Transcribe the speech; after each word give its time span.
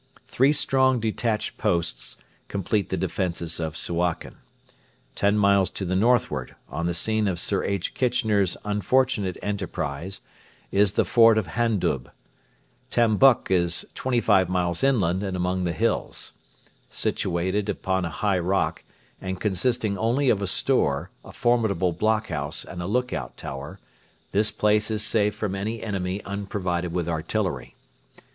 Three 0.27 0.51
strong 0.51 0.99
detached 0.99 1.59
posts 1.59 2.17
complete 2.47 2.89
the 2.89 2.97
defences 2.97 3.59
of 3.59 3.77
Suakin. 3.77 4.37
Ten 5.13 5.37
miles 5.37 5.69
to 5.69 5.85
the 5.85 5.95
northward, 5.95 6.55
on 6.67 6.87
the 6.87 6.95
scene 6.95 7.27
of 7.27 7.39
Sir 7.39 7.63
H. 7.63 7.93
Kitchener's 7.93 8.57
unfortunate 8.65 9.37
enterprise, 9.43 10.19
is 10.71 10.93
the 10.93 11.05
fort 11.05 11.37
of 11.37 11.49
Handub. 11.49 12.09
Tambuk 12.89 13.51
is 13.51 13.85
twenty 13.93 14.19
five 14.19 14.49
miles 14.49 14.83
inland 14.83 15.21
and 15.21 15.37
among 15.37 15.65
the 15.65 15.71
hills. 15.71 16.33
Situate 16.89 17.69
upon 17.69 18.03
a 18.03 18.09
high 18.09 18.39
rock, 18.39 18.83
and 19.21 19.39
consisting 19.39 19.99
only 19.99 20.31
of 20.31 20.41
a 20.41 20.47
store, 20.47 21.11
a 21.23 21.31
formidable 21.31 21.93
blockhouse, 21.93 22.65
and 22.65 22.81
a 22.81 22.87
lookout 22.87 23.37
tower, 23.37 23.77
this 24.31 24.49
place 24.49 24.89
is 24.89 25.03
safe 25.05 25.35
from 25.35 25.53
any 25.53 25.83
enemy 25.83 26.23
unprovided 26.23 26.91
with 26.91 27.07
artillery. 27.07 27.75